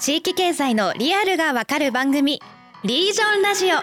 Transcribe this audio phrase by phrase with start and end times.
[0.00, 2.40] 地域経済のリアルがわかる番組
[2.84, 3.76] リージョンラジオ。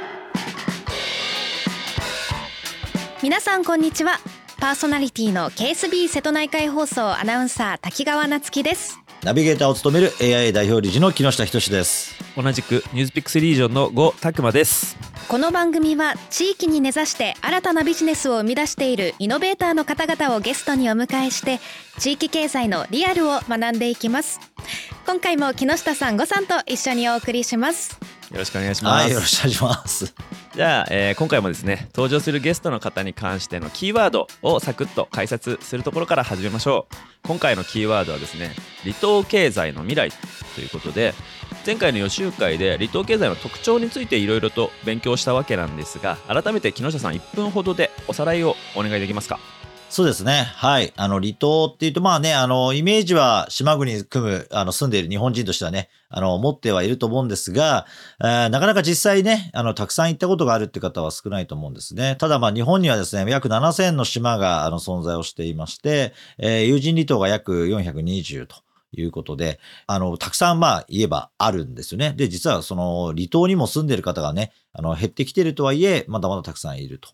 [3.21, 4.17] 皆さんこんにちは。
[4.59, 8.97] パーソナリティの KSB 瀬戸内海放送アナウンサー滝川夏樹です。
[9.23, 12.16] ナビゲーターを務める AIA 代表理事の木下仁です。
[12.37, 14.95] 同じくニュースピックスリージョンの呉拓磨です。
[15.27, 21.59] この番組は地域に根ざして新たなビジネスを生み出しているイノベーターの方々をゲストにお迎えして
[21.97, 24.39] 地域経済のリアルを学んでいきます。
[25.07, 27.99] 今回も木下さんごさんと一緒にお送りします。
[28.31, 29.03] よろしくお願いします。
[29.03, 30.13] はいよろしくお願いします。
[30.53, 37.27] じゃあ、えー、今回もですね登場するゲストの方に関してのキーワードをサクッと解説するところから始めましょう。
[37.27, 38.51] 今回のキーワードはですね
[38.83, 40.11] 離島経済の未来
[40.55, 41.15] ということで
[41.67, 49.37] 前回の予習会で離島経済の特徴についていろいろと勉強したわけなんですが改めて木下さん1分ほどでおさらいをお願いできますか？
[49.89, 50.43] そうですね。
[50.55, 50.93] はい。
[50.97, 57.85] あの、離島っていうと、まあね、あの、イメージは島国に組む、あの、住んでいる日本人としてはね、あの、持ってはいると思うんですが、
[58.21, 62.17] えー、なかなか実際ね、あの、たくさん行ったことがあるって方は少ないと思うんですね。
[62.19, 68.66] ただ、まあ、日本にはですね、約7000の島が、あの、存在をしていまして、えー、有人離島が約420と。
[68.91, 72.13] いうことで、あの、たくさんまあ言えばあるんですよね。
[72.15, 77.09] で、実はその離島にも住んでる方がね、あの、減ってきてるとはいえ、まだまだたくさんいると。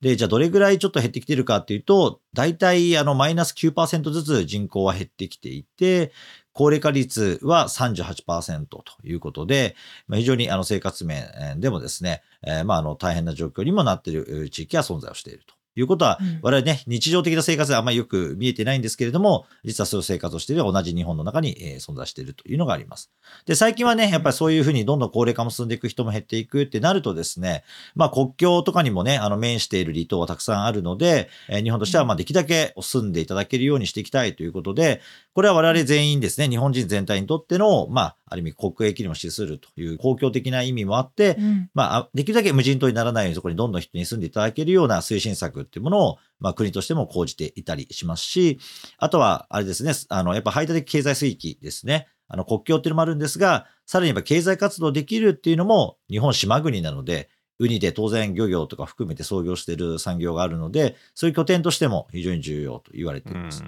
[0.00, 6.12] で、じゃあどれぐらいちょっと減ってきてるかっていうと、大体あのマイナス9%ずつ人口は減ってきていて、
[6.52, 9.76] 高齢化率は38%ということで、
[10.08, 11.24] まあ、非常にあの生活面
[11.58, 15.59] でもですね、えー、まああの大変な状況にもなっている地域が存在をしていると。
[15.80, 23.10] いうことは、我々ね、日常的な生活であんまりよく見えてないんですけれども、実はそういう生活をしている同じ日本の中に、え存在しているというのがあります。
[23.46, 27.64] で、最近はね、やっぱりそういうふうにどんどん高齢化も進んでいく人も減っていくってなるとですね、
[27.94, 35.00] まあ国境とかにもね、あの面している離島はたくさんあるので、え日本としてはまあできるだけ住んでいただけるようにしていきたいということで、
[35.34, 48.58] これは我々全員ですね、日本人全体にとっての、まあ、ある意味国益にも資するという公共的な意味もあって、うん、まあ、できるだけ無人島にならないようにそこにどんどん人に住んでいただけるような推進策っていうものを、まあ、国としても講じていたりしますし、
[48.98, 52.08] あとは、あれですね、あの、やっぱ排他的経済水域ですね。
[52.28, 63.62] あの、国境っていうのもあるんですが、さらにやっぱ経済活動できるっていうのも日本島国なので、ウニで当然漁業とか含めて創業している産業があるので、そういう拠点としても非常に重要と言われています。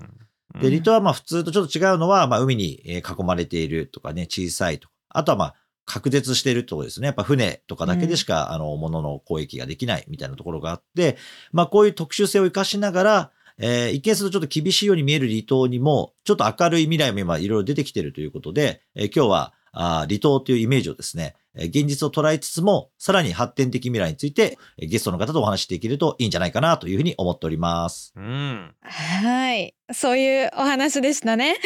[0.61, 5.55] で、離島はまあ普通とちょっと違うのは、まあ海に囲まれているとかね、小さいとか、あとはまあ、
[5.85, 7.07] 隔絶しているところですね。
[7.07, 11.17] やっぱ船とかだけでしか、うん、あの、物の交易ができないみたいなところがあって、
[11.53, 28.13] まあ、こういう特殊性を生かしながら、えー、一見するとちょっと厳しいように見える離島にも、ちょっと明るい未来も今いろいろ出てきているということで、えー、今日はあ離島というイメージをですね、現実を捉えつつも、さらに発展的未来について、ゲストの方とお話しできるといいんじゃないかなというふうに思っております。
[28.17, 28.75] うん。
[28.81, 29.75] はい。
[29.93, 31.57] そういうお話でしたね。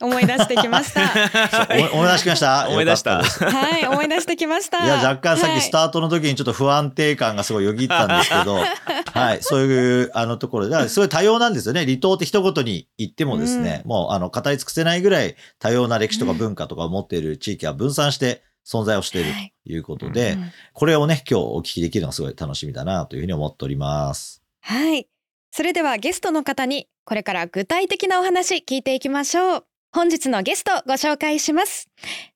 [0.00, 1.02] 思い出してきました。
[1.92, 2.68] 思い出してきました？
[2.70, 3.22] 思い出した。
[3.22, 4.84] はい、思い出してきました。
[4.84, 8.58] いや、若干さっきスタートの時にちょっと不安定感がすごいよぎったんですけど、
[9.12, 11.84] はい、そういうあのところで、すごい多様なんですよね。
[11.84, 19.32] 離島って一言に言ってもですね、うん、もうあの語り尽くせないぐらい多様な歴史とか文化とかを持っている地域は分散して存在をしている
[19.66, 20.38] ということで、はい、
[20.74, 24.42] これをね、今日お聞きできるのがすごい楽しみだなというふうに思っております。
[24.60, 25.08] はい。
[25.50, 29.67] それではゲストの方にこれから具体的なお話聞いていきましょう。
[29.90, 31.88] 本日のゲストご紹介します。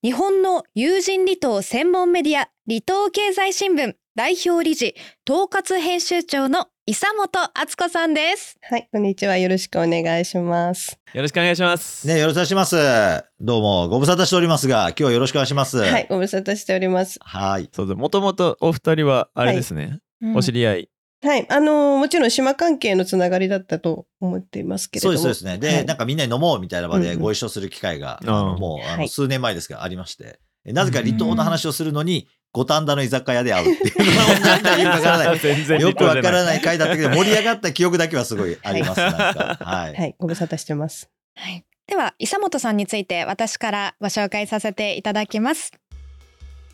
[0.03, 4.95] 日本の友人離島専門メディア離島経済新聞代表理事
[5.29, 8.57] 統括編集長の伊佐本敦子さんです。
[8.63, 9.37] はい、こんにちは。
[9.37, 10.99] よろしくお願いします。
[11.13, 12.07] よろしくお願いします。
[12.09, 13.25] ね、よろしくお願いします。
[13.39, 15.77] どうもご無沙汰しておりますが、今日はよろしくお願いします。
[15.77, 17.19] はい、ご無沙汰しております。
[17.21, 17.69] はい。
[17.71, 17.97] そうです。
[17.97, 20.01] もともとお二人はあれですね。
[20.23, 20.89] はい、お知り合い。
[21.22, 21.47] はい。
[21.49, 25.19] あのー、もちろん島関係のつながりだったと思っていますけれども。
[25.19, 25.71] そうです、そうですね。
[25.71, 35.81] で、はい、なんかみんなに飲もうみたいな場でご一緒する機会が、うんうん、あのもう、あの数年前ですがありまして、なぜか離島の話をするのに、五反田の居酒屋で会うっていうのは何だよくわからない。
[35.81, 39.00] よくわからない回だったけど、盛り上がった記憶だけはすごいあります。
[39.00, 39.12] はい。
[39.65, 40.15] はい、はい。
[40.19, 41.09] ご無沙汰してます。
[41.34, 41.65] はい。
[41.86, 45.72] では、伊佐本さんについて私からご紹介させていただきます。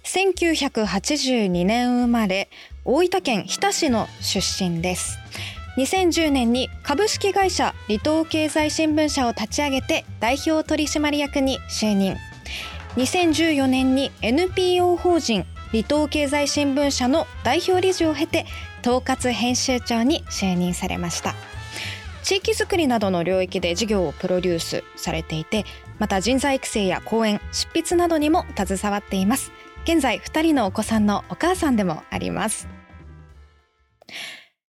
[0.04, 2.48] 1982年生まれ
[2.90, 5.18] 大分県日田市の出身です。
[5.76, 12.16] 2010年に株式会社離島経済新聞社を立ち上げて代表取締役に就任。
[12.96, 18.46] 2014年に NPO 法人離島経済新聞社の代表理事を経て
[18.80, 21.34] 統括編集長に就任されました。
[22.22, 25.66] 地域づくりなどの領域で事業をプロデュースされていて
[25.98, 29.52] また人材育成や講演執筆などにも携わっています。
[29.84, 32.77] 現在2人のお子さんのお母さんでもあります。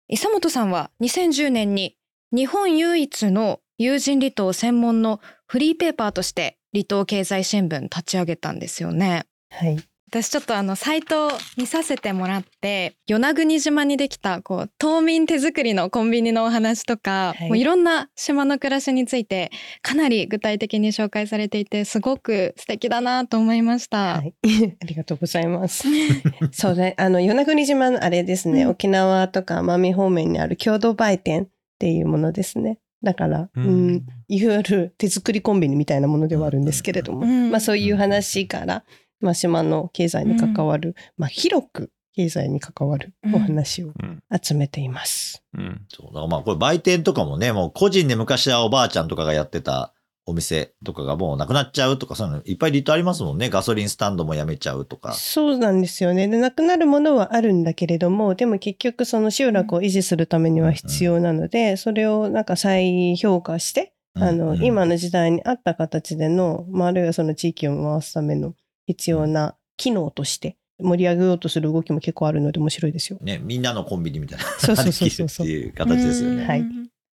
[0.07, 1.98] 磯本さんは2010年に
[2.31, 9.25] 日本唯一の友人離島専門のフリーペーパーとして離島経済新聞立ち上げたんですよね。
[9.50, 9.78] はい。
[10.13, 17.47] 私ちょっとあのサイトを見させてもらって与那国島にできたこう島民手作りのコンビニのお話とか、はい。
[17.47, 24.15] もういろんな島の暮らしについてかなり具体的に紹介されていてすごく素敵だなと思いました。
[24.15, 24.35] はい、
[24.81, 25.87] ありがとうございます。
[26.51, 28.69] そうね、あの与那国島のあれですね、うん。
[28.71, 31.47] 沖縄とか奄美方面にある共同売店っ
[31.79, 32.79] ていうものですね。
[33.01, 33.91] だから、ううん。
[33.93, 37.49] ん、いわゆる手作りコンビニみたいなものではあるんですけれども、うん。
[37.49, 38.83] まあそういう話から、
[39.21, 45.44] まあ島の経済に関わる、まあ広く経済に関わるお話をうん集めています。
[45.57, 49.94] うんそうだからまあこれ売店とかもね、もう個人で昔はおばあちゃんとかがやってた
[50.25, 53.50] お店とかがもうなくなっちゃうとかそういうのいっぱいリットありますもんね。
[53.50, 55.13] ガソリンスタンドもやめちゃうとか。
[55.13, 56.27] そうなんですよね。
[56.27, 68.53] で、なくなるものはあるんだけれども、でも結局その集落を維持するためには必要なので、それをなんか再評価して、あの、うん今の時代に合った形での、まあ、あるいはその地域を回すための
[68.91, 73.19] 必要な機能として盛り上げようとする動きも結構あるので面白いですよ。
[73.21, 76.41] ね、みんなのコンビニみたいなそうそうでそうそうそうきるっていう形ですよね。
[76.43, 76.63] うんはい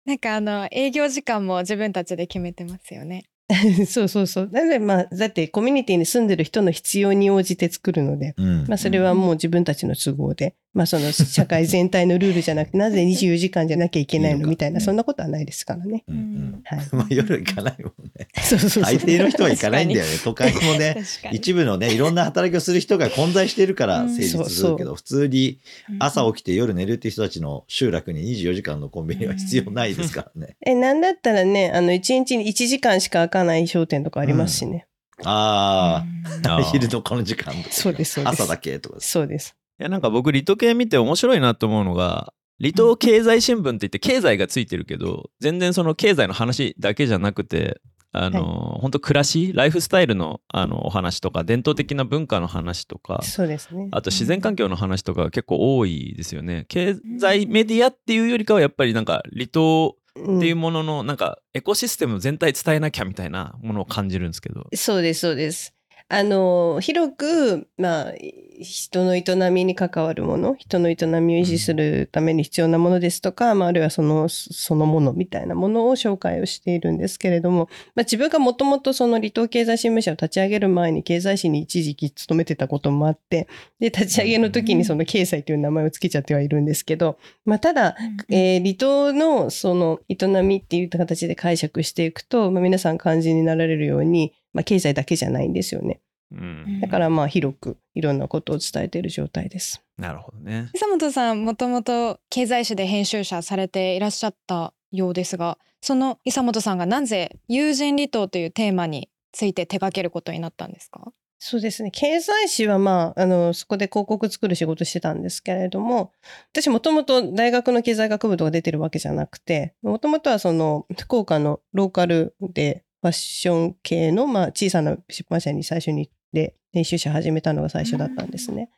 [0.06, 3.24] なんかあの営業時間も自分たちで決めてますよね。
[3.86, 4.48] そうそうそう。
[4.52, 16.04] なのでまあ、だってコミュニティに住んでる人の必要に応じて作るので、うんまあそれはもう自分たちの都合で、まあその社会全体のルールじゃなくて、なぜ 24時間じゃなきゃいけないいいのみたいな、ねそんなことはないですからね。
[16.06, 16.80] うんうんはい。
[16.92, 18.28] まあ夜行かないもんね。
[18.44, 18.82] そうそうそう。
[18.82, 20.10] 大抵の人は行かないんだよね。
[20.22, 20.98] 都会もね。
[21.32, 25.58] 一部のね、いろんな働きをする人が混在しているからうん成立するけど、普通に
[25.98, 30.56] 朝起きて夜寝るっていう人たちの集落に24時間のコンビニは必要ないですからね。
[30.60, 34.86] え、なんだったらね、あの、1日に1時間しか開かない商店とかありますしね。
[35.24, 38.42] あうんあ、あー昼のこの時間とかそうです、そうです。
[38.42, 38.96] 朝だけとか。
[39.00, 39.56] そうです。
[39.78, 47.80] いやなんか僕離島系見て面白いなと思うのが離島経済新聞って言って経済がついてるけど全然その経済の話だけじゃなくて
[48.18, 53.88] あの、本当暮らしライフスタイルのあのお話とか伝統的な文化の話とかそうですね。
[53.92, 56.64] あと自然環境の話とかが結構多いですよね。
[56.68, 60.38] 経済メディアっていうよりかはやっぱりなんか離島うん。
[60.38, 64.66] っていうもののなんかエコシステム全体伝えなきゃみたいなものを感じるんですけど。
[64.74, 65.74] そうです、そうです。
[66.08, 68.12] あの、広く、まあ、
[68.60, 83.48] 人の営みに関わるもの、人の営みを維持するために必要なものですとか、まあ、あるいはその、そのものみたいなものを紹介をしているんですけれども、まあ、自分がもともとその離島経済新聞社を立ち上げる前に経済誌に一時期勤めてたこともあって、
[83.80, 87.96] で、立ち上げの時にその経済という名前をつけちゃってはいるんですけど、まあ、ただ、
[88.28, 96.00] えー離島のその営みっていう形で解釈していくと、まあ、皆さん感じになられるように、まあ、経済だけじゃないんですよね。
[96.32, 99.82] うんだからまあ広くいろんなことを伝えている状態です。
[99.96, 111.12] なるほどね久本さんもともと経済誌で編集者されていらっしゃったようですがその久本さんがなぜ友人離島というテーマについて手掛けることになったんですか？
[111.38, 111.90] そうですね。
[111.90, 116.10] 経済誌はまあ、あの、そこで広告作る仕事してたんですけれども、
[116.50, 128.70] 私もともと大学の経済学部とか出てるわけじゃなくて、もともとはその、福岡のローカルでファッション系の、まあ、小さな出版社に最初に行って、編集者始めたのが最初だったんですね。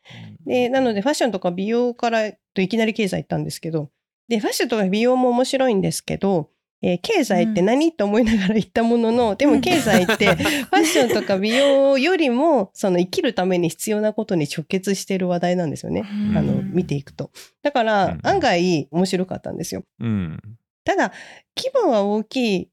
[0.46, 3.90] で、なのでファッションとか美容からといきなり経済行ったんですけど、
[4.28, 16.04] で、ファッションとか美容も面白いんですけど、えー経済って何、と思いながら言ったものの、でも経済って ファッションとか美容よりも、その生きるために必要なことに直結している話題なんですよね。
[16.37, 17.32] あの、見ていくと。
[17.62, 19.82] だかうんら、案外面白かったんですよ。
[19.99, 20.38] うん
[20.85, 21.12] ただ、
[21.54, 22.68] 規模が大きい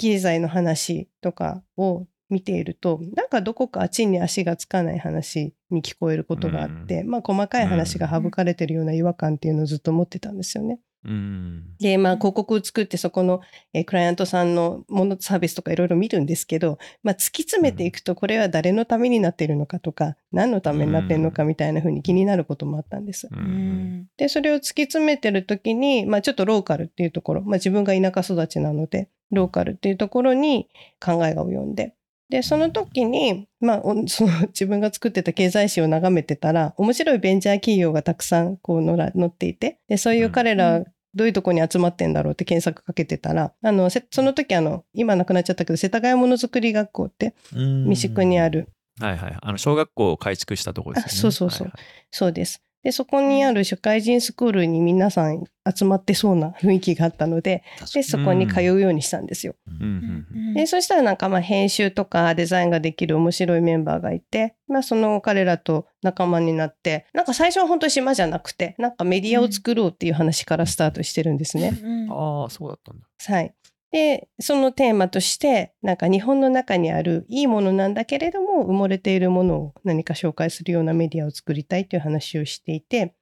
[0.00, 10.80] 経済の話とかを見ていると、なんかどこか地に足がつかない話に聞こえることがあって、まあ細かい話が省かれてるような違和感っていうのをずっと持ってたんですよね。
[11.04, 11.76] うん。
[11.78, 13.40] で、まあ広告を作ってそこの、
[13.72, 23.28] えークライアントさんのものサービスとかいろいろ見るんですけど、まあ突き詰めていくとこれは誰のためになっているのかとか、何のためになっているのかみたいな風に気になることもあったんです。
[23.30, 30.68] うんで、それを突き詰めてるときに、まあちょっとローカルっていうところ、まあ自分が田舎育ちなので、ローカルっていうところに
[31.00, 31.94] 考えが及んで、
[32.30, 40.84] で、その時に、まあ、お その自分が作ってた経済誌を眺めてたら、面白いベンチャー企業がたくさんこう載っていて、で、そういう彼うらん、
[41.14, 48.68] どういうとこに集まってんだろうって検索かけてたら、あの、せその時あの、今亡くなっちゃったけど、世田谷ものづくり学校って、三宿にある、
[49.00, 49.36] はいはい。
[49.40, 51.18] あの小学校を改築したところですよね。
[51.18, 51.68] あそうそうそう。
[51.68, 51.82] はいはい。
[52.10, 52.62] そうです。
[52.82, 55.44] で、そこにある社会人スクールに皆さん
[55.76, 59.54] 集まってそうな雰囲気があったので、で、そこに通うようにしたんですよ。
[59.66, 60.26] うん。
[60.34, 71.78] うんで、そしたらなんかまあ編集とかデザインができる面白いメンバーがいて、まあその彼らと仲間になって、なんか最初は本当に島じゃなくて、なんかメディアを作ろうっていう話からスタートしてるんですね。
[72.10, 73.06] ああそうだったんだ。
[73.26, 73.54] はい。
[73.92, 83.14] で、そのテーマとして、なんか日本の中にあるいいものなんだけれども、埋もれているものを何か紹介するようなメディアを作りたいという話をしていて、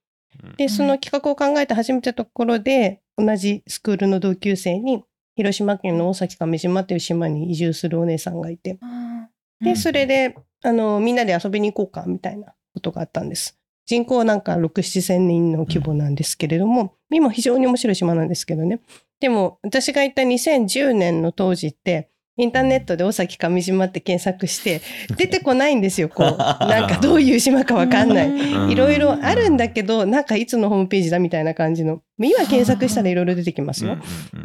[0.56, 5.02] で、その企画を考えて始めたところで、同じスクールの同級生に、
[5.36, 8.78] 広島県の大崎上島という島に移住するお姉さんがいて、
[9.60, 13.58] で、それで、あの、みんなで遊びに行こうか、みたいなことがあったんです。
[13.88, 18.80] 人口なんか6、7千人の規模なんですけれども、今非常に面白い島なんですけどね。
[19.18, 24.82] でも、私が行った2010年の当時って、インターネットで大崎上島って検索して、
[25.16, 26.26] 出てこないんですよ、こう。
[26.36, 28.28] なんかどういう島かわかんない。
[28.28, 32.02] うんいろいろあるんだけど、なんかいつのホームページだみたいな感じの。
[32.18, 33.96] 今検索したらいろいろ出てきますよ。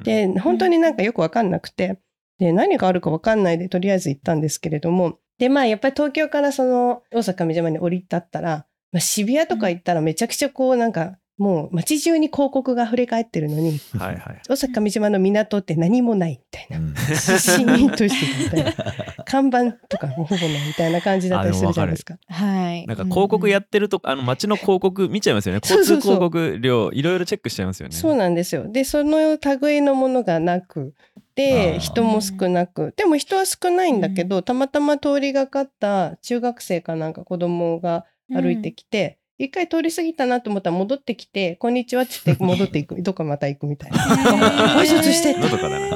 [0.05, 1.97] で、本当になんかよくわかんなくて、
[2.39, 14.41] で、何があるかわかんないで、とりあえず行ったんですけれども、で、まあ、やっぱり東京からその、大阪上島に降り立ったら、まあ、渋谷とか行ったらめちゃくちゃこう、なんか、もう街中に広告が溢れ返ってるのに、はいはい。
[14.47, 16.77] 大阪上島の港って何もないみたいな。
[16.77, 18.93] うんシーンとしてるみたいな。
[19.25, 22.19] 看板とかもほぼないみたいな感じだったりするじゃないですか。
[22.27, 22.85] はい。
[22.85, 25.61] なんか広告やってると、あの街の広告見ちゃいますよね。
[25.63, 27.95] 交通広告量いろいろチェックしちゃいますよね。
[27.95, 28.71] そうなんですよ。
[28.71, 43.97] で、その類のものがなく、あで、ー人も少なく、でも人は少ないんだけど、たまたま通りがかった中学生かなんか子供が歩いてきて、一回通り過ぎたなと思ったら戻ってきて、こんにちはって言って 戻っていく、どっかまた行くみたいな。
[44.79, 45.33] 挨拶して。
[45.33, 45.43] み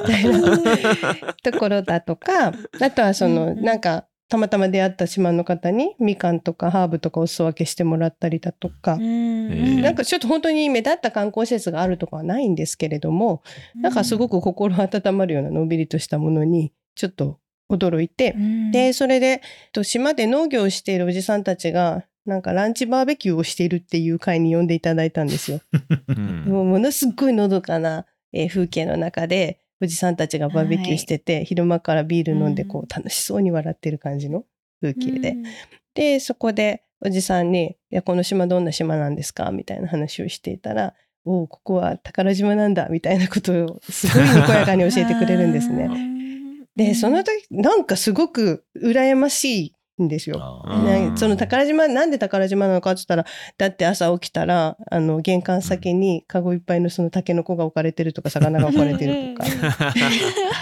[0.05, 0.35] たいな
[1.43, 9.81] ところだとか、あとはその、うんなんか、たまたま出会った島の方にみかんとかハーブとかお裾分けしてもらったりだとか、ー。
[9.81, 13.41] なんかちょっと本当に目立った観光施設があるとかはないんですけれども、
[13.75, 17.39] なんかすごく心温まるようなのんびりとしたものにちょっと
[17.69, 18.35] 驚いて、
[18.71, 19.41] で、それで、
[19.71, 25.61] と島で農業をしているおじさんたちが、なんかランチバーベキューをしているっていう会に呼んでいただいたんですよ。
[26.09, 34.43] うんもうものすっごいのどかな、えー風景の中で、おじさんたちがバーベキューしてて、昼間からビール飲んでこうう楽しそうに笑ってる感じの
[34.81, 35.35] 風景で。
[35.93, 39.51] で、そこでおじさんに、いや、この島どんな島なんですか？
[39.51, 45.89] みたいな話をしていたら、おお、ここは宝島なんだ、みたいなことをすごいにこやかに教えてくれるんですね。
[46.75, 50.63] で、その時、なんかすごく羨ましいんですよ。
[51.15, 53.25] その宝島、なんで宝島なのかって言ったら、
[53.57, 59.49] だって朝起きたら、あの、玄関先にカゴいっぱいのそのタケノコが置かれてるとか、魚が置かれてるとか、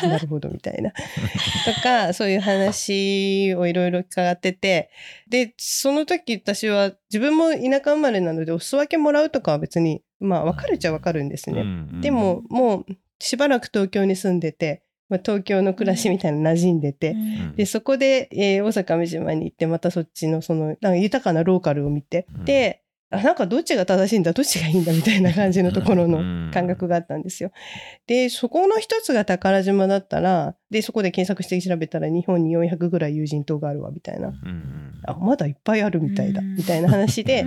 [0.04, 0.92] あ なるほどみたいな。
[0.92, 4.90] とか、そういう話をいろいろ伺ってて、
[5.30, 11.62] で、その時私は自分も田舎生まれなので、お裾分けもらうとかは別に、まあ、わかるっちゃわかるんですね。
[11.62, 12.86] うんでも、もう
[13.20, 17.56] しばらく東京に住んでて、まあ、東京の暮らしみたいなの馴染んでて、うん。
[17.56, 22.46] で、そこで、えー大阪上島に行って、またそっちのその、なんか豊かなローカルを見て、うん。
[22.46, 22.82] で、
[23.12, 26.52] あなんかどっちが正しいんだ、どっちがいいんだみたいな感じのところのうん。
[26.52, 27.52] 感覚があったんですよ。
[28.08, 34.30] で、そこの一つが宝島だったら、で、そこで検索して調べたら日本に400ぐらい有人島があるわ、みたいな。
[34.30, 36.56] うんあ、まだいっぱいあるみたいだ、うん。
[36.56, 37.46] みたいな話で、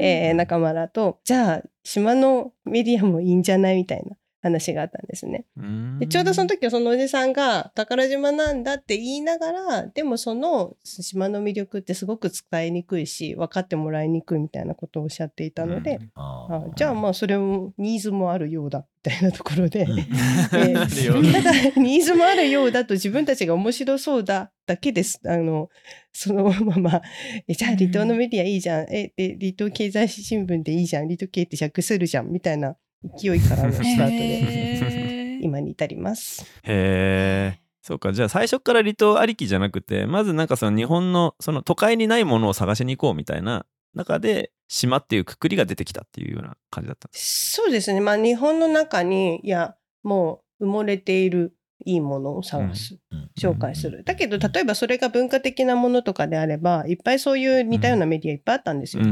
[0.00, 5.44] えー仲間らと、じゃあ、島のメディアもいいんじゃないみたいな話があったんですね。
[5.56, 5.98] うん。
[5.98, 25.20] でちょうどその時はそのおじさんが宝島なんだって言いながらでもその島の魅力ってすごく伝えにくいし分かってもらいにくいみたいなことをおっしゃっていたので、ああじゃあまあそれもニーズもあるようだみたいなところで、う んえーただニーズもあるようだと自分たちが面白そうだだけです。
[25.26, 25.70] あの
[26.12, 27.02] そのまま
[27.46, 28.86] えじゃあ離島のメディアいいじゃん。
[28.90, 31.06] えで離島経済新聞でいいじゃん。
[31.06, 32.30] 離島系って訳せるじゃん。
[32.30, 32.76] みたいな
[33.16, 36.42] 勢いからのスタートで今に至ります。
[36.62, 37.60] へえ。
[37.82, 43.64] そうかじゃあ最初から離島ありきじゃなくてまずなんかその日本のその都会にないものを探しに行こうみたいな
[43.94, 48.00] 中で島っていうくくりが出てきたっていうような感じだったんですそうですね。
[48.00, 54.02] まあ日本の中に、いや、もう埋もれているいいものを探す、うん紹介する。
[54.02, 59.04] だけど、例えばそれが文化的なものとかであれば、いっぱいそういう似たようなメディアいっぱいあったんですよ。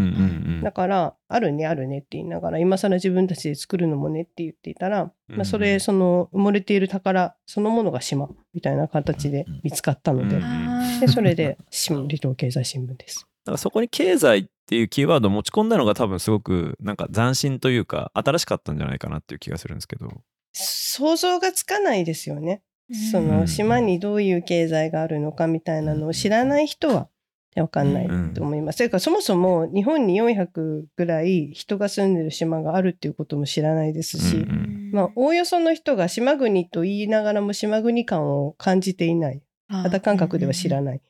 [0.65, 13.29] だから、あるね、あるねって言いながら、今更自分たちで作るのもねって言っていたら、まあ、それ、うんその埋もれている宝そのものが島みたいな形で見つかったので、うんでそれで、島離島経済新聞です。
[13.45, 20.09] だからそこに経済っていうキーワードを持ち込んだのが多分すごくなんか斬新というか新しかったんじゃないかなっていう気がするんですけど。
[20.57, 22.63] 想像がつかないですよね。
[23.13, 27.09] そうんの島にどういう経済があるのかみたいなのを知らない人は
[27.57, 28.79] わかんないと思います。
[28.79, 39.43] それからそもそも日本に400ぐらい人が住んでる島があるっていうことも知らないですし、うんまあおおよその人が島国と言いながらも島国感を感じていない。
[39.69, 41.01] 肌感覚では知らない。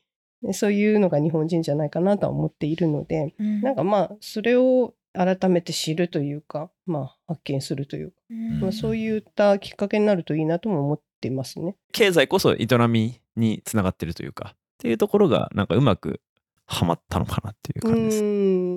[0.41, 8.15] でそういうのが日本人じゃないかなとは思っているので、なんかまあそれを改めて知るというか、まあ発見するというか、
[8.61, 11.75] まあ、そういったきっかけになるといいなとも思っってますね。
[11.91, 16.21] 経済こそ営みにつながってるというかっていうところがなんかうまく
[16.65, 18.23] はまったのかなっていう感じです。
[18.23, 18.27] う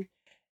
[0.01, 0.07] ん。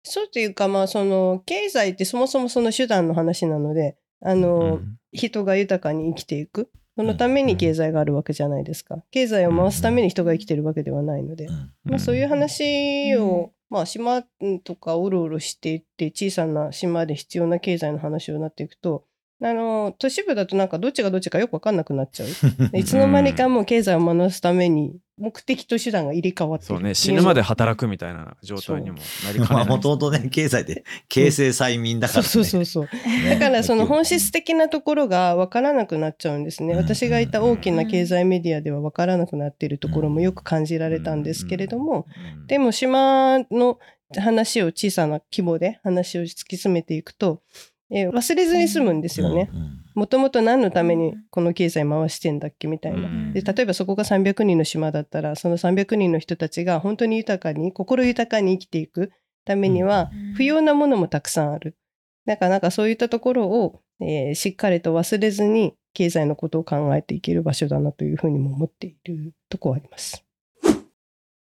[0.03, 6.69] そうというかまあその経済ってそもそもその手段の話なのであの、うん人が豊かに生きていく。
[6.95, 9.03] そのために経済があるわけじゃないですか。
[9.09, 11.71] 経済を回すために人が生きてるわけではないので、うん。
[11.85, 14.23] まあ、そういう話を、まあ、島
[14.63, 19.05] とかうろうろしていって小さな島で必要な経済の話になっていくと
[19.41, 22.71] あの都市部だとなんかどっちがどっちかよく分かんなくなっちゃう。
[22.71, 26.67] で いつの間にかもう経済を回すために目的と手段が入れ替わってる。
[26.67, 29.67] そうね死ぬまで働くみたいな状態にもなりかねまあない。
[29.69, 32.27] もともとね経済で形成催眠だからね。
[32.27, 33.07] そうそうそうそう。
[33.23, 33.31] ね。
[33.31, 36.73] だからその本質的なところが分からなくなっちゃうんですね。
[36.73, 36.77] うん。
[36.77, 42.05] 私がいた大きな経済メディアでは分からなくなっているところもよく感じられたんですけれども、
[42.37, 42.47] うん。
[42.47, 43.79] でも島の
[44.15, 47.41] 話を小さな規模で話を突き詰めていくと、
[47.89, 49.49] えー忘れずに済むんですよね。
[49.95, 53.07] もともと何のためにこの経済回してんだっけみたいな。
[53.07, 59.11] うんで例えばそこが300人の島だったらその300人の人たちが本当に豊かに心豊かに生きていく
[59.45, 61.77] ためには不要なものもたくさんある。
[62.25, 70.26] だからなんかそういったところを、えーしっかりと忘れずに経済のことを考えていける場所だなというふうにも思っているところはあります。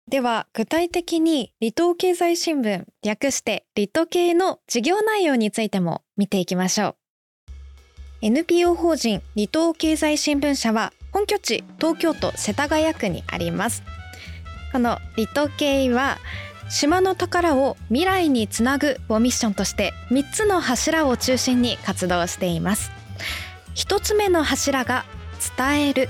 [0.09, 6.97] では具体的に離島経済新聞略して離島系の事業内容についても見ていきましょう。
[8.23, 13.83] NPO 法人離島経済新聞社は本拠地東京都世田谷区にあります。
[14.71, 16.19] この離島系は
[16.71, 22.93] 島の宝を未来につなぐをミッションとして3つの柱を中心に活動しています。
[23.75, 25.05] 1つ目の柱が
[25.57, 26.09] 伝える。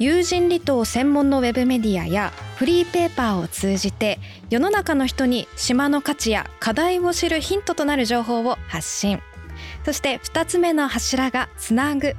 [0.00, 9.20] 友人離島専門のウェブメディアやフリーペーパーを通じて世の中の人に島の価値や課題を知るヒントとなる情報を発信。
[9.84, 12.16] そして2つ目の柱がつなぐ。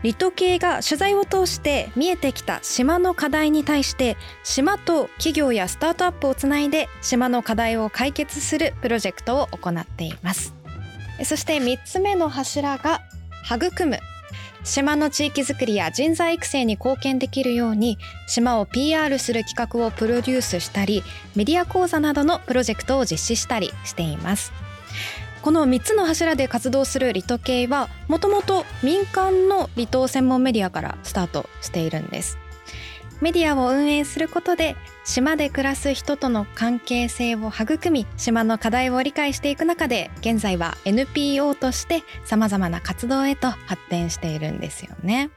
[0.00, 10.54] 離島系が取材を通して見えてきた島の課題に対して島と企業やスタートアップをつないで島の課題を解決するプロジェクトを行っています。
[11.22, 13.02] そして3つ目の柱が
[13.44, 13.98] 育む。
[14.62, 21.02] 島の地域づくりや人材育成に貢献できるように島を PR する企画をプロデュースしたり
[21.34, 24.52] メディア講座などのプロジェクトを実施したりしています。
[25.42, 32.38] この3つの柱で活動する離島系はもともと民間の離島専門メディアからスタートしているんです。
[33.22, 45.30] メディアを運営することで島で暮らす人との関係性を育み島の課題を理解していく中で現在は NPO としてさまざまな活動へと発展しているんですよね。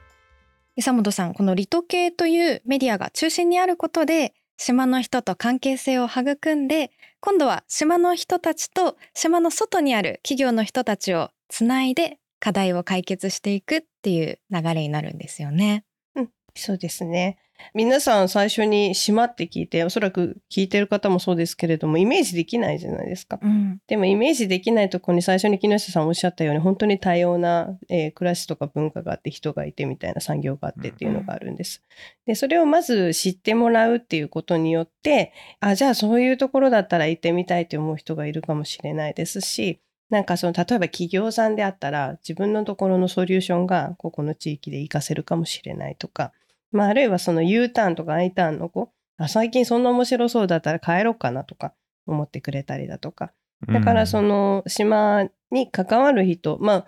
[0.76, 15.84] 伊本さんこの離島系というメディアが中心にあることで島の人と関係性を育んで今度は島の人たちと島の外にある企業の人たちをつないで課題を解決していくっていう流れになるんですよね。
[16.16, 17.38] うんそうですね。
[17.72, 23.38] 皆さん最初に島って聞いて、おそらく聞いてる方もそうですけれども、イメージできないじゃないですか。
[23.42, 31.82] うん、でもイメージできないところに最初に木下さんおっしゃったように、本当に多様な、えー暮らしとか文化があって、人がいてみたいな産業があってっていうのがあるんです。
[32.26, 46.32] で、それをまず知ってもらうっていうことによって、あ、じゃあそういうところだったら行ってみたいって思う人がいるかもしれないですし、なんかその例えば企業さんであったら自分のところのソリューションがここの地域で活かせるかもしれないとか、
[46.74, 51.72] まあ、あるいはその U ターンとか I ターンの子あ最近そんな面白そうだったら帰ろうかなとか
[52.06, 53.32] 思ってくれたりだとか
[53.68, 56.86] だからその島に関わる人、まあ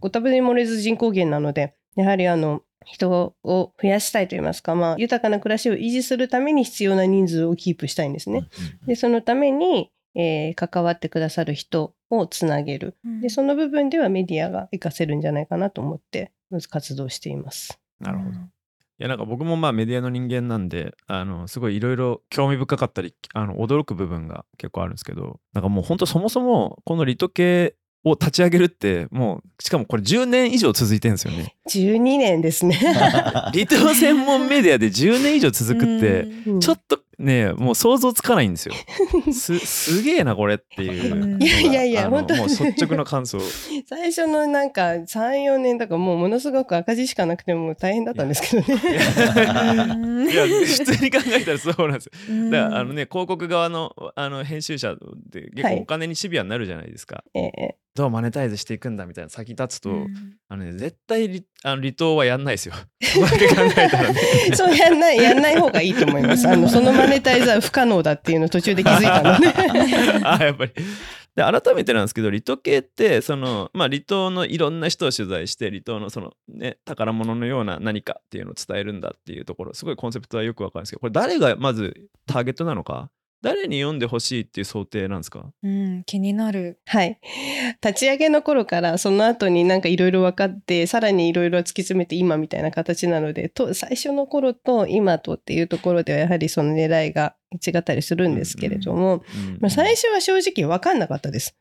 [0.00, 8.46] ご多分に漏れず人口減なのでやはりあの人を増やしたいといいますか、まあ、豊かな暮らしを維持するために必要な人数をキープしたいんですね。
[8.86, 16.30] でそのために、えー関わってくださる人をつなげるでその部分ではメディアが活かせるんじゃないかなと思って
[16.70, 17.80] 活動しています。
[17.98, 18.38] なるほど。
[18.98, 31.56] いやなんか僕もまあメディアの人間なんであのすごいいろいろ興味深かったりあの驚く部分が結構あるんですけどなんかもうほんとそもそもこのリト系を立ち上げるってもうしかもこれ10年以上続いてるんですよね。
[31.68, 32.74] 12年ですね。
[32.76, 38.74] 離島専門メディアで10年以上続くってうんちょっとねもう想像つかないんですよ。
[39.32, 43.38] すすげえなこれっていういやいやいや本当もう率直な感想。
[43.88, 48.80] 最初のなんか34年とかもうものすごく赤字しかなくてもう大変だったんですけどね。
[50.32, 52.12] いや普通に考えたらそうなんですよ。
[52.28, 54.96] うんだからあのね広告側のあの編集者
[55.30, 57.24] で結はい構お金にシビアになるじゃないですか。
[57.34, 60.08] ええどうマネタイズしていくんだみたいな先立つと、うん
[60.48, 62.74] あのね絶対りあの離島はやんないですよ。
[64.54, 66.48] そうやんないやんない方がいいと思います。
[66.48, 69.52] あのそのマネタイズは不可能だっていうの途中で気づいたのね。
[70.24, 70.72] あやっぱり
[71.34, 83.10] で改めてなんですけど離島系ってその、まあ、離島のいろんな人を取材して離島のその、ね、宝物のような何かっていうのを伝えるんだっていうところすごいコンセプトはよくわかるんですけどこれ誰がまずターゲットなのか
[83.44, 85.44] 誰に読んでほしいっていう想定なんですか？
[85.62, 86.78] うん、気になる。
[86.86, 87.20] はい。
[87.82, 101.54] 立ち上げの頃からその後になんかいろいろ分かってさらにいろいろ突き詰めて今みたいな形なのでと最初の頃と今とっていうところではやはりその狙いが違ったりするんですけれども、うんまあ、最初は正直分かんなかったです。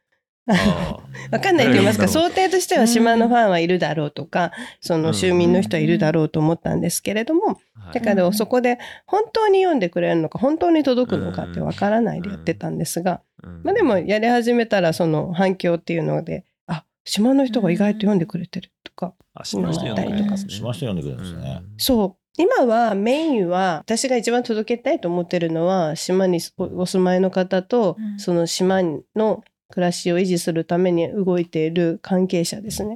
[0.51, 0.99] あ
[1.31, 4.51] 分かんないと言いますか、想定としては島のファンはいるだろうとか、
[4.81, 7.55] その州民の人はいるだろうと思ったんですけれども、はい
[7.93, 13.61] だけどそこで本当に読んでくれるのか、本当に届くのかって分からないでやってたんですが、うん。
[13.63, 21.61] まあでもやり始めたらその反響っていうので、あ、島の人が意外と読んでくれてるとか、あ島の人読んでくれるんですねしました読んでくれるんですね。
[21.77, 22.15] そう。
[22.35, 28.19] 今はメインは私が一番届けたいと思ってるのは島におお住まいの方と、うん。
[28.19, 28.81] その島
[29.15, 32.95] の暮らしを維持するために動いている関係者ですね。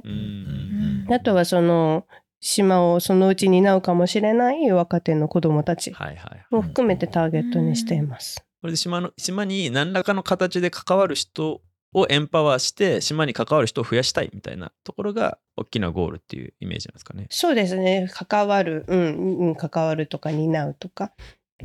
[1.10, 2.06] あとはその
[2.38, 8.44] 島をそのうち担うかもしれない若手の子どもたちはいはいを含めてターゲットにしています。
[8.60, 11.62] これで島の島に何らかの形で関わる人
[11.94, 17.26] をエンパワーして島に関わる人を増やしたいみたいなところが大きなゴールっていうイメージなんですかね。
[17.30, 21.10] そうですね関わる、うんうん、関わるとか担うとか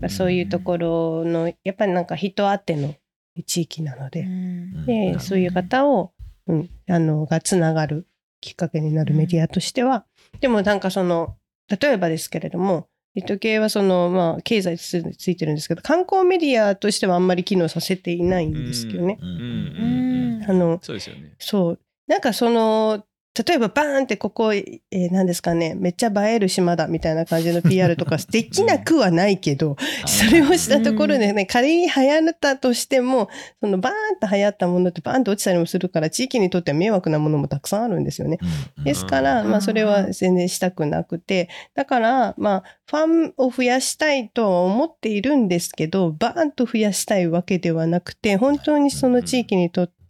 [0.10, 2.96] そういうところのやっぱりなんか人あっての
[3.42, 4.86] 地域なので、うん。
[4.86, 6.14] でそういう方を、
[6.48, 8.08] うん、あのがつながる
[8.42, 10.06] きっかけになるメディアとしては、
[10.42, 11.36] でもなんかその
[11.70, 19.18] 例えばですけれどもリト系はそのまあ経済つついてるんですけど観光メディアとしてはあんまり機能させていないんですけどね。
[19.22, 20.50] うんうんうんうん。
[20.50, 21.36] あのそうですよね。
[21.40, 21.80] そう。
[22.08, 23.06] なんかその
[23.48, 38.40] 例えばバーンってここ、えー、何ですかねめっちゃ映える島だみたいな感じの PR とかできなくはないけどそれをしたところでね、仮に流行ったとしても、そのバーンと流行ったものってバーンと落ちたりもするから、地域にとっては迷惑なものもたくさんあるんですよね。
[38.78, 38.84] うん。
[38.84, 39.52] ですから、うん。
[39.52, 50.03] まあそれは全然したくなくて、だから、まあファンを増やしたいとは思っているんですけど、バーンと増やしたいわけではなくて、本当にその地域にとって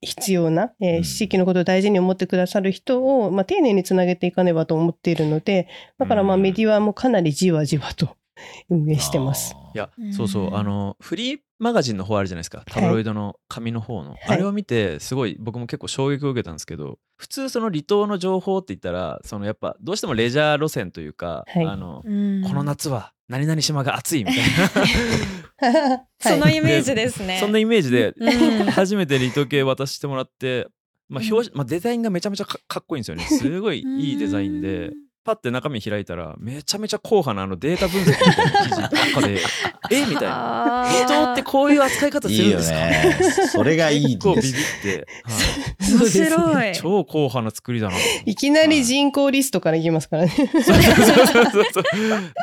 [0.00, 8.16] 必要な、えーうん地域のことを大事に思ってくださる人を、まあ丁寧につなげていかねばと思っているので、だからまあうんメディアもかなりじわじわと
[8.70, 9.54] 運営してます。。
[9.74, 12.62] いやうんそうそうあのフリーマガジンの方あるじゃないですか。
[12.66, 21.66] タブロイドの紙の方の、あれを見てすごい僕も結構衝撃を受けたんですけど普通その離島の情報って言ったらそのやっぱどうしてもレジャー路線というか、はい。
[21.66, 22.42] あのうん。
[22.42, 24.42] この夏は何々島が暑いみたい
[25.60, 26.06] はい。
[26.18, 27.34] そのイメージですね。
[27.34, 28.66] なそんなイメージでうん。
[28.72, 30.66] 初めて離島系渡してもらって、
[31.10, 33.24] まあ表紙まあ、デザインがめちゃめちゃかかっこいいんですよね。
[33.24, 34.92] すごいいいデザインで。
[35.22, 38.90] パッて中身開いたらめちゃめちゃ硬派なあのデータ分析みたいな記事ばっ
[39.22, 39.38] かで
[39.92, 40.06] え？
[40.06, 40.84] みたいな。
[40.84, 40.90] あー。
[40.92, 42.76] 離島ってこういう扱い方するんですか？
[42.76, 43.18] ね。
[43.52, 44.52] それがいい結構ビビっ。
[44.82, 45.32] て、は
[45.90, 46.72] い面白い。
[46.74, 47.96] 超硬派な作りだな。
[48.24, 50.28] いきなり人口リストからいきますからね。
[50.30, 50.84] そうそうそう
[51.26, 51.84] そうそう。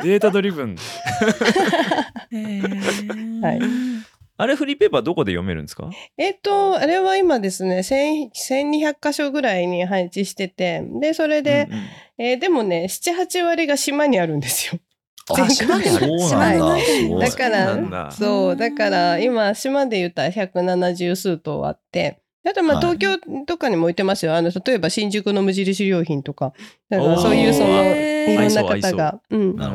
[0.04, 0.76] データドリブン。
[2.30, 3.60] へ ーはい
[4.40, 5.90] あれフリーペーパーどこで読めるんですか？
[6.16, 11.84] えっと、あれは今ですね、1000 1200箇所ぐらいに配置してて、で、それで、うんうん
[12.20, 14.80] えーでもね、7、8割が島にあるんですよ。
[15.30, 16.18] あ、島にある？
[16.20, 16.58] そうなん
[17.20, 17.30] だ。
[17.30, 24.34] からそうだから今、島で言ったら170数棟あって、あとまあはい東京とかにも置いてますよ。
[24.34, 26.54] あの、例えば新宿の無印良品とか。
[26.88, 29.20] だからそういうその、いろんな合いそう方が。
[29.30, 29.56] うん。
[29.56, 29.72] だか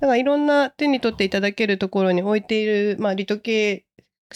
[0.00, 3.85] らいろんな手に取っていただけるところに置いている、まあ、リト系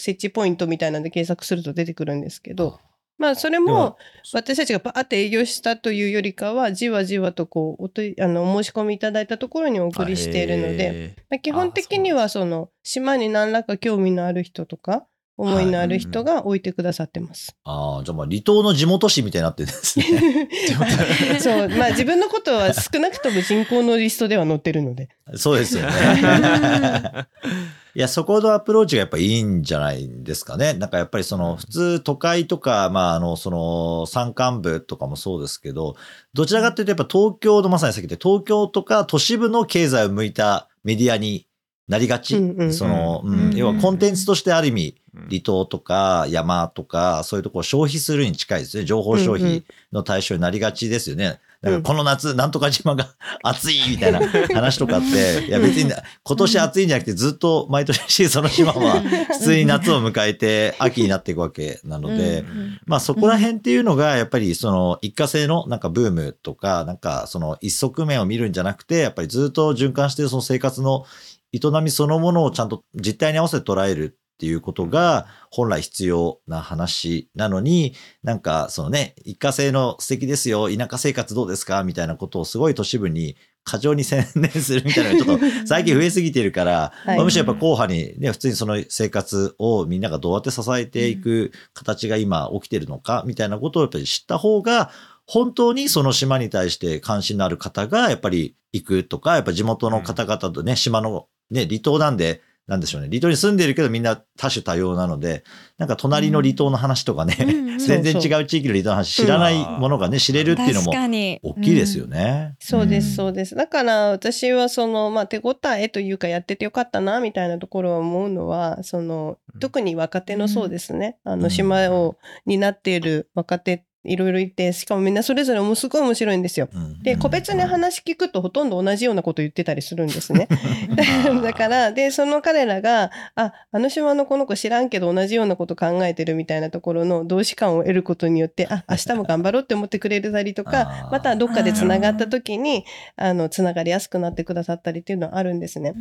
[0.01, 2.79] 設置ポイントみたいなんで検索すると出てくるんですけど、
[3.21, 3.97] まあ、それも
[4.33, 15.05] 私たちがバーって営業したというよりかは、じわじわとこうおとあのお申し込みいただいたところにお送りしているので、でまあ、基本的にはその島に何らか興味のある人とか、
[15.37, 17.55] 思いのある人が置いてくださってます。
[17.63, 20.49] ああ、じゃあまあ離島の地元紙みたいになってるんですね。
[21.39, 25.09] そう、まあ自分のことは少なくとも人口のリストでは載ってるので。
[25.35, 25.91] そうですよね。
[27.93, 30.73] いや、そこのアプローチがやっぱいいんじゃないですかね。
[30.73, 35.95] なんかやっぱりその普通都会とか、まああの、その山間部とかもそうですけど、
[36.33, 41.47] どちらかっていうとやっぱ東京のまさにさっき言った東京とか都市部の経済を向いたメディアに
[41.87, 42.37] なりがち。
[42.37, 48.85] うんうんその、うんうん要はコンテンツとしてある意味、うん離島とか山とか、そういうところを消費するに近いですね。
[48.85, 51.41] 情報消費の対象になりがちですよね。
[51.61, 54.19] だからこの夏、なんとか島が 暑いみたいな
[54.53, 55.91] 話とかって、 いや別に
[56.23, 62.43] 今年暑いんじゃなくてずっと毎年その島は普通に夏を迎えて秋になっていくわけなので、
[62.85, 71.05] まあそこら辺っていうのがやっぱりその一過性のなんかブームとか、なんかその一側面を見るんじゃなくて、やっぱりずっと循環しているその生活の
[71.53, 87.17] 営みそのものをちゃんと実態に合わせて捉えるっっていうことが本来必要な話なのに、なんかそのね、一過性の素敵ですよ、田舎生活どうですかみたいなことをすごい都市部に過剰に専念するみたいなのが ちょっと最近増えすぎてるから、はい。
[87.17, 94.89] まあむしろやっぱ後派にね、普通にその生活をみんながどうやって支えていく形が今起きてるのかみたいなことをやっぱり知った方が、
[95.27, 103.07] 本当にその島に対して関心のある方がやっぱり行くとか、やっぱ地元の方々とね、島のね、離島なんで、なんでしょうね。
[103.07, 105.43] 離島に住んでるけどみんな多種多様なので、
[105.77, 112.55] なんか隣の離島の話とかね、うん 全然違う地域の離島の話知らないものがね、知れるっていうのも大きいですよね。
[112.59, 113.15] そうです、ん。
[113.15, 113.55] そうです。
[113.55, 119.59] だから私はその、まあ、手応えというかやっててよかったなみたいなところは思うのはそのうん。
[119.59, 121.39] 特に若手のそうですね、あうん。
[121.39, 126.69] の島を担っている若手いろいろいてしかもみんなそれぞれもすごい面白いんですよ。
[126.73, 130.47] うんで個別に話聞くとほとんど同じようなこと言ってたりするんですね。
[131.43, 142.85] だからでその彼らがああの島のこの子知らんけど同じようなこと考えてるみたいなところの同志感を得ることによってあ明日も頑張ろうって思ってくれたりと あかーまたどっかでつながった時に
[143.15, 145.93] あのつながりやすくなってくださったりっていうのはあるんですね。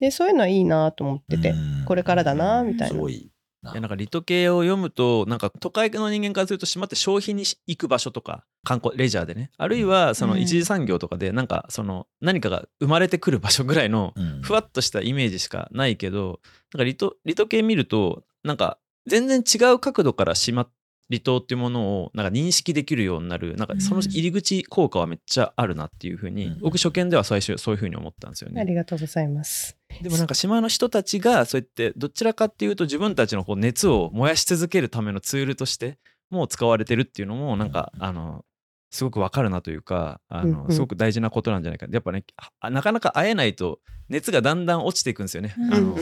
[0.00, 2.94] でそういうのはいいなと思ってて、うんこれからだなみたいな。
[2.94, 3.33] すごいな。
[3.72, 9.50] いやなんかリト系を読むとなんか都会の人間からすると島って消費に行く場所とか観光レジャーでね。
[9.56, 10.40] あるいはそのうん。
[10.40, 14.42] 一次産業とかでなんかその何かが生まれてくる場所ぐらいのうん。
[14.42, 16.40] ふわっとしたイメージしかないけど
[16.72, 20.66] なんかリトリト系見るとなんか全然違う角度から島
[21.10, 26.60] 離島っていうものをなんか認識できるようになるなんかその入り口効果はめっちゃあるなっていうふうに、うん。
[26.60, 28.60] 僕初見では最初そういうふうに思ったんですよね。
[28.60, 29.76] ありがとうございます。
[30.02, 35.98] でもなんか島の人たちがそうやってどちらかっていうと自分たちのこう熱を燃やし続けるためのツールとして
[36.30, 38.44] もう使われてるっていうのもなんかあの
[38.90, 40.52] すごくわかるなというかあうんうん。
[40.68, 41.86] のすごく大事なことなんじゃないか。
[41.90, 42.24] やっぱね
[42.60, 45.54] あなかなか会えないと熱がだんだん落ちていくんですよね。
[45.58, 45.96] うんあの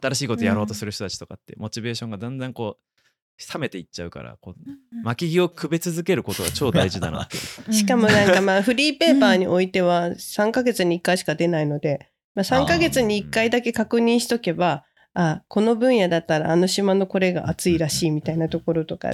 [0.00, 1.54] 新しいことやろうとする人たちとかって。
[1.56, 7.28] モチベーションがだんだんこう冷めていっちゃうからこう巻き木をくべ続けることが超大事だな。
[7.70, 14.84] しかもなんかまあフリーペーパーにおいては3ヶ月に1回しか出ないので、まあ、3ヶ月に1回だけ確認しとけば
[15.16, 19.10] あこの分野だったらあの島のこれが熱いらしいみたいなところとか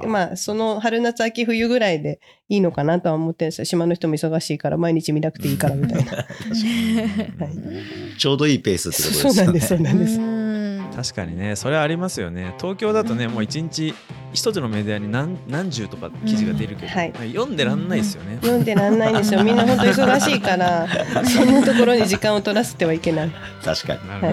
[0.00, 3.64] でまあその春夏秋冬ぐらいでいいのかなとは思ってるんですよ。
[3.64, 6.12] 島の人も忙しいから毎日見なくていいからみたいな。
[6.12, 8.18] はい。
[8.18, 9.34] ちょうどいいペースってことですよね。
[9.34, 10.43] そうなんですそうなんです。
[10.96, 11.56] うん確かにね。
[11.56, 12.54] それはありますよね。
[12.58, 13.94] 東京だとねもう一日
[14.32, 17.12] 一つのメディアに何何十とか記事が出るけど、うんはい。
[17.32, 19.42] 読んでらんないですよね、読んでらんないんですよ。
[19.42, 20.86] みんな本当忙しいから
[21.26, 23.30] そんなところに時間を取らせてはいけない。
[23.64, 24.08] 確かに。
[24.08, 24.32] なるほど、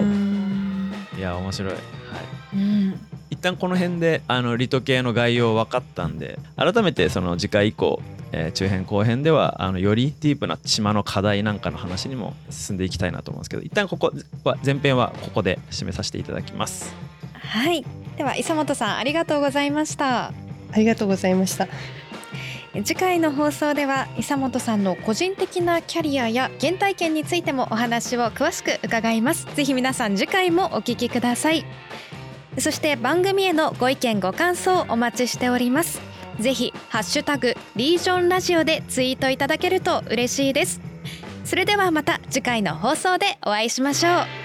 [1.16, 1.18] い。
[1.18, 1.82] い、や面白い、はい、
[2.54, 3.00] うん。
[3.30, 14.12] 一旦この辺であのリト系の概要分かったんで改めてその次回以降、えー中編後編ではあのよりディープな島の課題なんかの話にも進んでいきたいなと思うんですけど一旦ここ
[14.44, 16.94] は前編はここで締めさせていただきます。
[17.34, 17.84] はい。
[18.16, 20.26] では磯本さんありがとうございました。
[20.26, 20.32] あ
[20.76, 21.68] りがとうございました。
[22.84, 29.46] 次回の放送では伊佐本さんの個人的なキャリアや原体験についてもお話を詳しく伺います。
[29.54, 31.66] ぜひ皆さん次回もお聞きください。
[32.58, 36.00] そして番組へのご意見ご感想お待ちしております
[36.42, 40.80] ぜひハッシュタグリージョンラジオでツイートいただけると嬉しいです。
[41.44, 44.41] それではまた次回の放送でお会いしましょう。